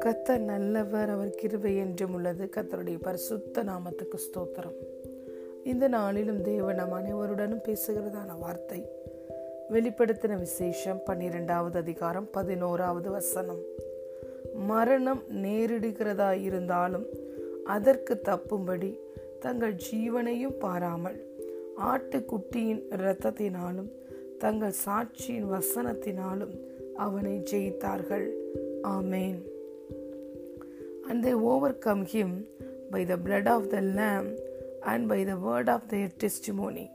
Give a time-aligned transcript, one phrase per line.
[0.00, 2.48] கத்தர் நல்லவர் அவர் கிருபை என்றும் உள்ளது.
[2.56, 4.74] கத்தருடைய பரிசுத்த நாமத்துக்கு ஸ்தோத்திரம்.
[5.64, 8.88] இந்த நாளிலும் தேவன் நம் அனைவருடனும் பேசுகிறதான வார்த்தை.
[9.72, 13.60] வெளிப்படுத்தின விசேஷம் பன்னிரெண்டாவது அதிகாரம் பதினோராவது வசனம்.
[14.54, 17.06] மரணம் நேரிடுகிறதா இருந்தாலும்
[17.64, 18.98] அதற்கு தப்பும்படி
[19.40, 21.26] தங்கள் ஜீவனையும் பாராமல்
[21.80, 23.90] ஆட்டுக்குட்டியின் இரத்தத்தினாலும்
[24.38, 26.54] தங்கள் சாட்சியின் வசனத்தினாலும்
[26.96, 28.26] அவனை ஜெயித்தார்கள்
[28.88, 29.38] ஆமேன்
[31.08, 31.32] and they
[31.78, 32.36] overcome him
[32.90, 34.28] by the blood of the lamb
[34.84, 36.86] and by the word of their testimony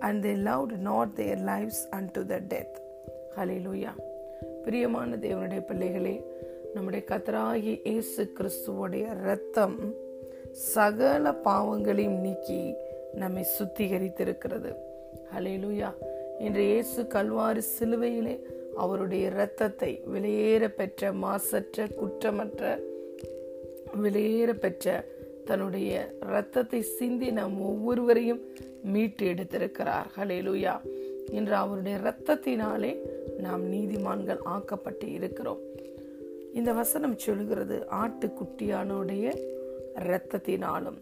[0.00, 2.76] and they love not their lives and to the death
[3.58, 3.92] hallelujah
[4.64, 6.16] பிரியமான தேவனுடைய பிள்ளைகளே
[6.74, 9.78] நம்முடைய கத்தராகி இயேசு கிறிஸ்துவோடைய ரத்தம்
[10.74, 12.62] சகல பாவங்களையும் நீக்கி
[13.14, 14.70] நம்மை சுத்திகரித்திருக்கிறது
[15.34, 15.90] ஹலே லூயா
[16.44, 18.34] இன்று இயேசு கல்வாறு சிலுவையிலே
[18.76, 22.62] அவருடைய இரத்தத்தை விலையேற பெற்ற மாசற்ற குற்றமற்ற
[23.94, 25.04] வெளியேற பெற்ற
[25.44, 28.42] தன்னுடைய இரத்தத்தை சிந்தி நாம் ஒவ்வொருவரையும்
[28.82, 30.08] மீட்டு எடுத்திருக்கிறார்.
[30.16, 30.74] ஹலேலுயா
[31.30, 32.92] இன்று அவருடைய இரத்தத்தினாலே
[33.38, 35.62] நாம் நீதிமான்கள் ஆக்கப்பட்டு இருக்கிறோம்.
[36.54, 39.26] இந்த வசனம் சொல்கிறது ஆட்டுக்குட்டியானுடைய
[39.94, 41.00] இரத்தத்தினாலும்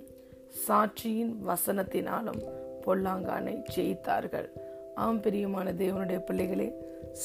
[0.68, 2.40] சாட்சியின் வசனத்தினாலும்
[2.86, 4.48] பொல்லாங்கானை ஜெயித்தார்கள்.
[5.04, 6.72] ஆம் பிரியமான தேவனுடைய பிள்ளைகளே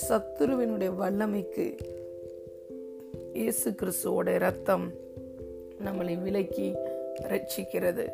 [0.10, 1.66] சத்துருவினுடைய வல்லமைக்கு
[3.34, 4.92] இயேசு கிறிஸ்துவோட ரத்தம்
[5.86, 6.74] நம்மளை விலக்கி
[7.22, 8.06] ரட்சிக்கிறது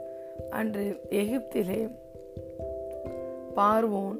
[0.50, 1.92] அன்று எகிப்திலே
[3.56, 4.20] பார்வோன்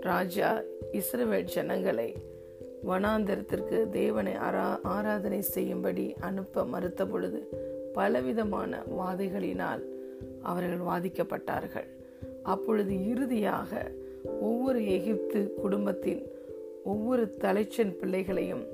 [0.00, 0.60] ராஜா
[0.92, 2.14] இஸ்ரவேல் ஜனங்களை
[2.86, 7.48] வனாந்தரத்திற்கு தேவனை அரா ஆராதனை செய்யும்படி அனுப்ப மறுத்த பொழுது
[7.94, 9.84] பலவிதமான வாதைகளினால்
[10.42, 11.88] அவர்கள் வாதிக்கப்பட்டார்கள்.
[12.42, 13.90] அப்பொழுது இறுதியாக
[14.44, 16.22] ஒவ்வொரு எகிப்து குடும்பத்தின்
[16.84, 18.64] ஒவ்வொரு தலைச்சன் பிள்ளைகளையும்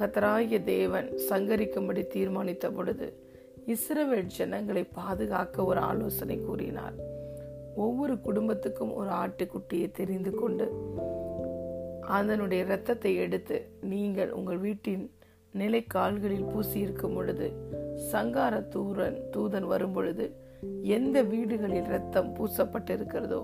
[0.00, 3.06] கத்தராய தேவன் சங்கரிக்கும்படி தீர்மானித்த பொழுது
[3.66, 6.96] இஸ்ரவேல் ஜனங்களை பாதுகாக்க ஒரு ஆலோசனை கூறினார்.
[7.76, 10.66] ஒவ்வொரு குடும்பத்துக்கும் ஒரு ஆட்டுக்குட்டியை தெரிந்து கொண்டு
[12.00, 15.04] அதனுடைய இரத்தத்தை எடுத்து நீங்கள் உங்கள் வீட்டின்
[15.52, 17.46] நிலை கால்களில் பூசி இருக்கும் பொழுது
[18.10, 20.26] சங்கார தூரன் தூதன் வரும் பொழுது
[20.96, 23.40] எந்த வீடுகளில் ரத்தம் பூசப்பட்டிருக்கிறதோ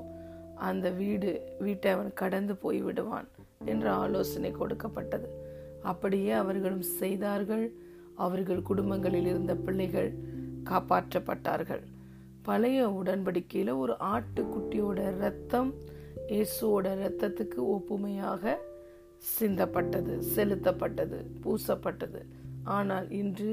[0.68, 1.30] அந்த வீடு
[1.64, 3.28] வீட்டை அவன் கடந்து போய் விடுவான்
[3.64, 5.28] என்ற ஆலோசனை கொடுக்கப்பட்டது.
[5.90, 7.64] அப்படியே அவர்களும் செய்தார்கள்.
[8.24, 10.10] அவர்கள் குடும்பங்களில் இருந்த பிள்ளைகள்
[10.70, 11.84] காப்பாற்றப்பட்டார்கள்.
[12.42, 15.70] பழைய உடன்படிக்கையில் ஒரு ஆட்டுக்குட்டியோட ரத்தம்
[16.32, 18.52] இயேசுவோட ரத்தத்துக்கு ஒப்புமையாக
[19.32, 22.20] சிந்தப்பட்டது செலுத்தப்பட்டது பூசப்பட்டது.
[22.76, 23.52] ஆனால் இன்று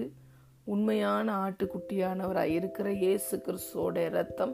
[0.68, 4.54] உண்மையான ஆட்டுக்குட்டியானவராக இருக்கிற இயேசு கிறிஸ்துவோட ரத்தம்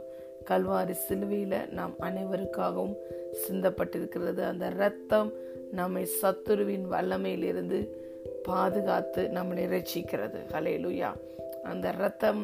[0.50, 2.96] கல்வாரி சிலுவையில் நாம் அனைவருக்காகவும்
[3.42, 4.42] சிந்தப்பட்டிருக்கிறது.
[4.52, 5.30] அந்த ரத்தம்
[5.72, 7.80] நம்மை சத்துருவின் வல்லமையிலிருந்து
[8.44, 11.12] பாதுகாத்து நம்மளை ரசிக்கிறது ஹலேலுயா
[11.64, 12.42] அந்த ரத்தம்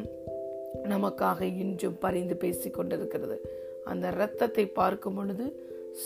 [0.84, 3.38] நமக்காக இன்றும் பரிந்து பேசி கொண்டிருக்கிறது.
[3.84, 5.46] அந்த ரத்தத்தை பார்க்கும் பொழுது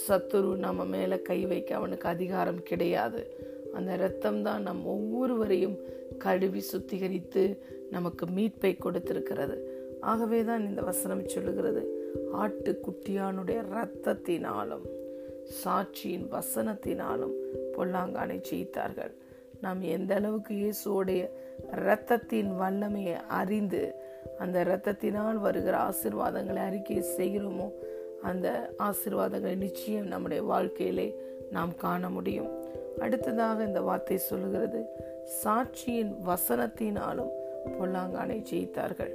[0.08, 3.22] சத்துரு நம்ம மேலே கை வைக்க அவனுக்கு அதிகாரம் கிடையாது.
[3.76, 5.76] அந்த ரத்தம் தான் நம் ஒவ்வொருவரையும்
[6.24, 7.44] கழுவி சுத்திகரித்து
[7.90, 9.56] நமக்கு மீட்பை கொடுத்திருக்கிறது.
[10.12, 11.82] ஆகவே தான் இந்த வசனம் சொல்லுகிறது
[12.42, 14.84] ஆட்டுக்குட்டியானுடைய இரத்தத்தினாலும்
[15.60, 17.34] சாட்சியின் வசனத்தினாலும்
[17.76, 19.12] பொல்லாங்கானை ஜெயித்தார்கள்.
[19.64, 21.22] நாம் எந்த அளவுக்கு இயேசுவோடைய
[21.78, 23.82] இரத்தத்தின் வல்லமையை அறிந்து
[24.42, 27.68] அந்த இரத்தத்தினால் வருகிற ஆசிர்வாதங்களை அறிக்கை செய்கிறோமோ
[28.30, 28.48] அந்த
[28.88, 31.08] ஆசிர்வாதங்களை நிச்சயம் நம்முடைய வாழ்க்கையிலே
[31.56, 32.52] நாம் காண முடியும்.
[32.98, 34.80] அடுத்ததாக இந்த வார்த்தை சொல்லுகிறது.
[35.44, 37.32] சாட்சியின் வசனத்தினாலும்
[37.78, 39.12] பொல்லாங்கானை ஜெயித்தார்கள்.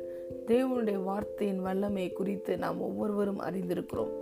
[0.47, 4.13] தேவனுடைய வார்த்தையின் வல்லமை குறித்து நாம் ஒவ்வொருவரும் அறிந்திருக்கிறோம்.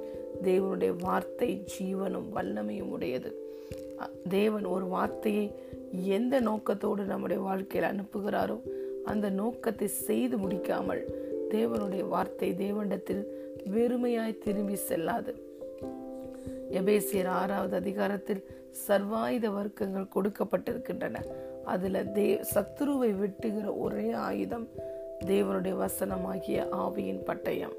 [0.43, 3.31] தேவனுடைய வார்த்தை ஜீவனும் வல்லமையும் உடையது.
[4.29, 5.45] தேவன் ஒரு வார்த்தையை
[6.17, 8.57] எந்த நோக்கத்தோடு நம்முடைய வாழ்க்கையில் அனுப்புகிறாரோ
[9.05, 11.03] அந்த நோக்கத்தை செய்து முடிக்காமல்
[11.51, 13.23] தேவனுடைய வார்த்தை தேவனிடத்தில்
[13.75, 15.33] வெறுமையாய் திரும்பி செல்லாது.
[16.71, 18.41] எபேசியர் ஆறாவது அதிகாரத்தில்
[18.87, 21.23] சர்வாயுத வர்க்கங்கள் கொடுக்கப்பட்டிருக்கின்றன.
[21.65, 24.67] அதுல தே சத்துருவை வெட்டுகிற ஒரே ஆயுதம்
[25.25, 27.75] தேவனுடைய வசனமாகிய ஆவியின் பட்டயம்.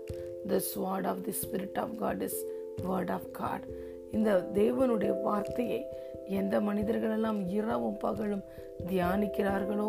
[0.46, 2.40] The sword of the spirit of God is
[2.88, 3.64] word of God
[4.10, 5.80] இந்த தேவனுடைய வார்த்தையை
[6.26, 8.44] எந்த மனிதர்களெல்லாம் இரவும் பகலும்
[8.86, 9.88] தியானிக்கிறார்களோ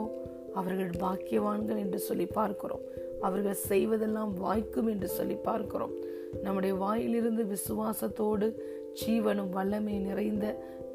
[0.53, 2.81] அவர்கள் பாக்கியவான்கள் என்று சொல்லி பார்க்கிறோம்.
[3.21, 5.93] அவர்கள் செய்வதெல்லாம் வாய்க்கும் என்று சொல்லி பார்க்கிறோம்.
[6.43, 8.47] நம்முடைய வாயிலிருந்து விசுவாசத்தோடு
[8.93, 10.45] ஜீவனும் வல்லமை நிறைந்த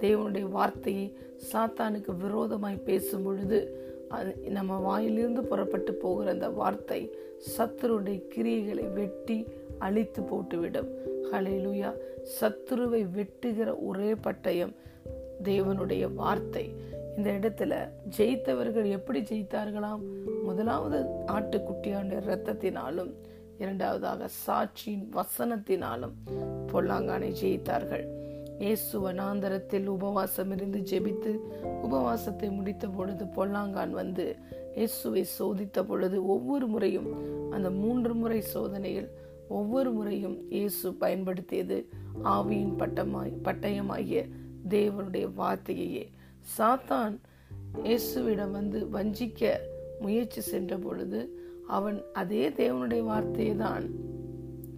[0.01, 1.17] தேவனுடைய வார்த்தையை
[1.53, 3.59] சாத்தானுக்கு விரோதமாய் பேசும் பொழுது
[4.49, 7.01] நம்ம வாயிலிருந்து புறப்பட்டு போகிற அந்த வார்த்தை
[7.57, 9.47] சத்துருடைய கிரியைகளை வெட்டி
[9.79, 10.91] அழித்து போட்டுவிடும்.
[11.33, 11.91] ஹலேலுயா
[12.41, 14.75] சத்துருவை வெட்டுகிற ஒரே பட்டயம்
[15.43, 16.75] தேவனுடைய வார்த்தை.
[17.17, 17.75] இந்த இடத்துல
[18.17, 20.03] ஜெயித்தவர்கள் எப்படி ஜெயித்தார்களாம்?
[20.43, 23.13] முதலாவது ஆட்டுக்குட்டியாண்ட இரத்தத்தினாலும்
[23.59, 26.15] இரண்டாவதாக சாட்சியின் வசனத்தினாலும்
[26.73, 28.05] பொல்லாங்கானை ஜெயித்தார்கள்.
[28.59, 31.41] இயேசு வனாந்தரத்தில் உபவாசம் இருந்து ஜெபித்து
[31.83, 34.37] உபவாசத்தை முடித்த பொழுது பொல்லாங்கான் வந்து
[34.77, 37.09] இயேசுவை சோதித்த பொழுது ஒவ்வொரு முறையும்
[37.51, 39.11] அந்த மூன்று முறை சோதனையில்
[39.49, 41.87] ஒவ்வொரு முறையும் இயேசு பயன்படுத்தியது
[42.25, 44.29] ஆவியின் பட்டமாய் பட்டயமாகிய
[44.69, 46.11] தேவனுடைய வார்த்தையே
[46.59, 47.21] சாத்தான்
[47.83, 49.61] இயேசுவிடம் வந்து வஞ்சிக்க
[50.01, 53.85] முயற்சி சென்ற பொழுது அவன் அதே தேவனுடைய வார்த்தையை தான்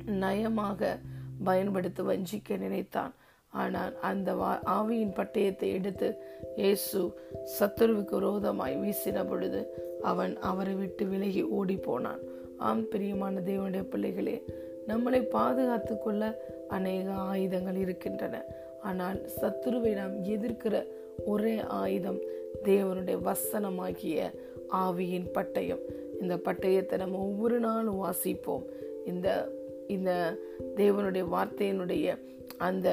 [0.06, 0.98] நயமாக
[1.44, 3.14] பயன்படுத்தி வஞ்சிக்க நினைத்தான்.
[3.52, 4.34] ஆனால் அந்த
[4.64, 6.18] ஆவியின் பட்டயத்தை எடுத்து
[6.56, 7.14] இயேசு
[7.58, 9.60] சத்துருவுக்கு விரோதமாய் வீசின பொழுது
[10.02, 12.20] அவன் அவரை விட்டு விலகி ஓடி போனான்
[12.58, 14.44] ஆம் பிரியமான தேவனுடைய பிள்ளைகளே
[14.88, 18.42] நம்மளை பாதுகாத்து கொள்ள அநேக ஆயுதங்கள் இருக்கின்றன.
[18.82, 20.86] ஆனால் சத்துருவை நாம் எதிர்க்கிற
[21.24, 22.20] ஒரே ஆயுதம்
[22.64, 24.32] தேவனுடைய வசனமாகிய
[24.70, 25.82] ஆவியின் பட்டயம்.
[26.20, 28.64] இந்த பட்டயத்தை நம்ம ஒவ்வொரு நாளும் வாசிப்போம்.
[29.04, 29.28] இந்த
[29.88, 30.10] இந்த
[30.76, 32.16] தேவனுடைய வார்த்தையினுடைய
[32.56, 32.88] அந்த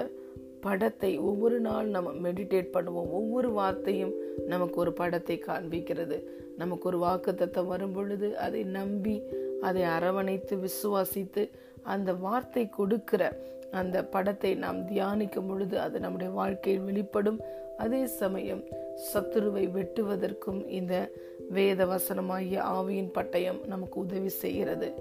[0.61, 3.09] படத்தை ஒவ்வொரு நாள் நம்ம மெடிடேட் பண்ணுவோம்.
[3.19, 4.13] ஒவ்வொரு வார்த்தையும்
[4.47, 6.17] நமக்கு ஒரு படத்தை காண்பிக்கிறது.
[6.57, 9.15] நமக்கு ஒரு வாக்கு தத்தம் வரும் பொழுது அதை நம்பி
[9.61, 11.43] அதை அரவணைத்து விசுவாசித்து
[11.83, 13.23] அந்த வார்த்தை கொடுக்கிற
[13.71, 17.39] அந்த படத்தை நாம் தியானிக்கும் பொழுது அது நம்முடைய வாழ்க்கையில் வெளிப்படும்.
[17.77, 18.63] அதே சமயம்
[19.01, 21.09] சத்துருவை வெட்டுவதற்கும் இந்த
[21.49, 24.93] வேத வசனமாகிய ஆவியின் பட்டயம் நமக்கு உதவி செய்கிறது.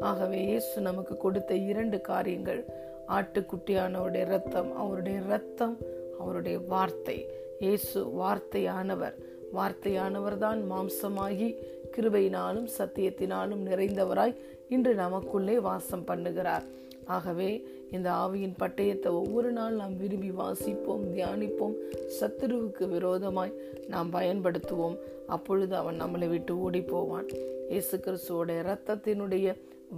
[0.00, 2.64] ஆகவே இயேசு நமக்கு கொடுத்த இரண்டு காரியங்கள்.
[3.08, 5.78] ஆட்டுக்குட்டியானவருடைய ரத்தம் அவருடைய ரத்தம்
[6.18, 7.26] அவருடைய வார்த்தை.
[7.58, 9.16] இயேசு வார்த்தையானவர்.
[9.54, 11.56] வார்த்தையானவர் தான் மாம்சமாகி
[11.96, 14.36] கிருபையினாலும் சத்தியத்தினாலும் நிறைந்தவராய்
[14.68, 16.66] இன்று நமக்குள்ளே வாசம் பண்ணுகிறார்.
[17.14, 17.50] ஆகவே
[17.96, 21.76] இந்த ஆவியின் பட்டயத்தை ஒவ்வொரு நாள் நாம் விரும்பி வாசிப்போம் தியானிப்போம்.
[22.18, 23.56] சத்துருவுக்கு விரோதமாய்
[23.94, 24.98] நாம் பயன்படுத்துவோம்.
[25.36, 27.28] அப்பொழுது அவன் நம்மளை விட்டு ஓடி போவான்
[27.72, 29.48] இயேசு கிறிஸ்துவோட இரத்தத்தினுடைய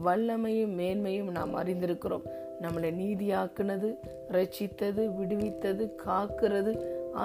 [0.05, 2.27] வல்லமையும் மேன்மையும் நாம் அறிந்திருக்கிறோம்.
[2.65, 3.89] நம்மளை நீதியாக்குனது
[4.37, 6.73] ரட்சித்தது விடுவித்தது காக்கிறது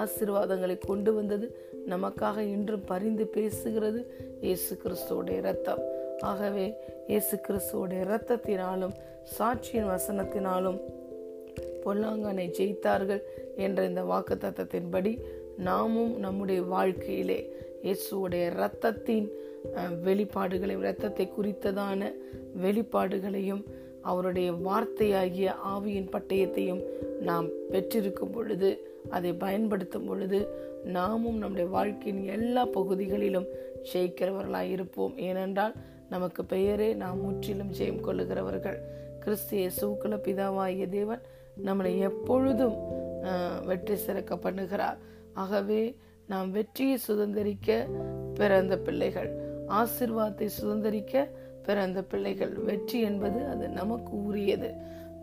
[0.00, 1.46] ஆசிர்வாதங்களை கொண்டு வந்தது
[1.92, 4.00] நமக்காக இன்றும் பரிந்து பேசுகிறது.
[4.40, 5.82] இயேசு கிறிஸ்துவோடைய இரத்தம்.
[6.22, 6.66] ஆகவே
[7.08, 8.94] இயேசு கிறிஸ்துவோடைய இரத்தத்தினாலும்
[9.38, 10.78] சாட்சியின் வசனத்தினாலும்
[11.84, 13.22] பொல்லாங்கனை ஜெயித்தார்கள்
[13.56, 15.12] என்ற இந்த வாக்கு தத்தத்தின்படி
[15.58, 17.38] நாமும் நம்முடைய வாழ்க்கையிலே
[17.84, 19.28] இயேசுவோடைய இரத்தத்தின்
[20.04, 22.10] வெளிப்பாடுகளையும் இரத்தத்தை குறித்ததான
[22.62, 23.62] வெளிப்பாடுகளையும்
[24.02, 26.82] அவருடைய வார்த்தையாகிய ஆவியின் பட்டயத்தையும்
[27.20, 28.70] நாம் பெற்றிருக்கும் பொழுது
[29.10, 30.38] அதை பயன்படுத்தும் பொழுது
[30.84, 33.48] நாமும் நம்முடைய வாழ்க்கையின் எல்லா பகுதிகளிலும்
[33.92, 35.74] ஜெயிக்கிறவர்களாக இருப்போம் ஏனென்றால்
[36.12, 38.78] நமக்கு பெயரே நாம் முற்றிலும் ஜெயம் கொள்ளுகிறவர்கள்.
[39.22, 41.22] கிறிஸ்திய சூக்கல பிதாவாகிய தேவன்
[41.66, 42.76] நம்மளை எப்பொழுதும்
[43.68, 44.98] வெற்றி சிறக்க பண்ணுகிறார்.
[45.42, 45.82] ஆகவே
[46.32, 47.76] நாம் வெற்றியை சுதந்திரிக்க
[48.38, 49.30] பிறந்த பிள்ளைகள்
[49.80, 51.24] ஆசிர்வாதத்தை சுதந்திரிக்க
[51.66, 52.52] பிறந்த பிள்ளைகள்.
[52.68, 54.70] வெற்றி என்பது அது நமக்கு உரியது.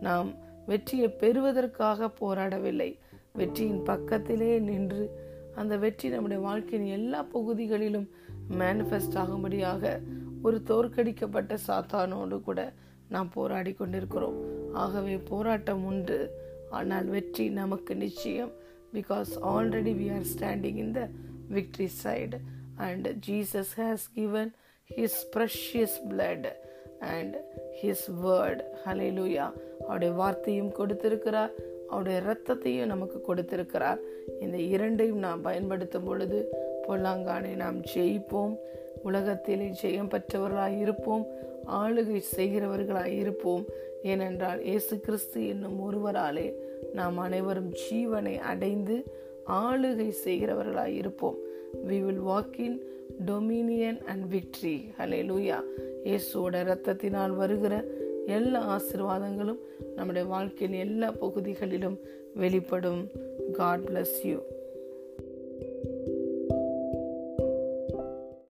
[0.06, 0.28] நாம்
[0.70, 2.90] வெற்றியை பெறுவதற்காக போராடவில்லை.
[3.38, 5.04] வெற்றியின் பக்கத்திலே நின்று
[5.60, 8.08] அந்த வெற்றி நம்முடைய வாழ்க்கையின் எல்லா பகுதிகளிலும்
[8.60, 9.82] மேனிஃபெஸ்ட் ஆகும்படியாக
[10.42, 12.72] ஒரு தோற்கடிக்கப்பட்ட சாத்தானோடு கூட
[13.08, 14.38] நாம் போராடி கொண்டிருக்கிறோம்
[14.72, 16.18] ஆகவே போராட்டம் உண்டு.
[16.70, 18.52] ஆனால் வெற்றி நமக்கு நிச்சயம்.
[18.92, 21.08] Because already we are standing in the
[21.54, 22.38] victory side
[22.74, 24.52] and Jesus has given
[24.96, 26.48] his precious blood
[26.98, 27.36] and
[27.82, 29.46] his word hallelujah
[29.80, 31.52] அவருடைய வார்த்தையும் கொடுத்திருக்கிறார்.
[31.88, 34.00] அவருடைய இரத்தத்தையும் நமக்கு கொடுத்திருக்கிறார்.
[34.40, 36.52] இந்த இரண்டையும் நாம் பயன்படுத்தும் பொழுது
[36.88, 38.56] பொல்லாங்கானை நாம் ஜெயிப்போம்.
[39.08, 41.24] உலகத்திலே ஜெயம் பெற்றவர்களாய் இருப்போம்
[41.80, 43.64] ஆளுகை செய்கிறவர்களாய் இருப்போம்.
[44.12, 46.48] ஏனென்றால் இயேசு கிறிஸ்து என்னும் ஒருவராலே
[46.98, 48.96] நாம் அனைவரும் ஜீவனை அடைந்து
[49.62, 51.38] ஆளுகை செய்கிறவர்களாய் இருப்போம்.
[51.88, 52.78] We will walk in
[53.30, 54.76] dominion and victory
[55.30, 55.58] hallelujah
[56.08, 57.74] இயேசுவோட ரத்தத்தினால் வருகிற
[58.36, 59.60] எல்லா ஆசிர்வாதங்களும்
[59.96, 61.98] நம்முடைய வாழ்க்கையின் எல்லா பகுதிகளிலும்
[62.42, 63.02] வெளிப்படும்.
[63.58, 64.38] God bless you